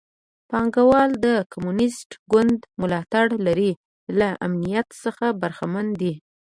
[0.49, 3.71] پانګوال د کمونېست ګوند ملاتړ لري
[4.19, 6.13] له امنیت څخه برخمن دي.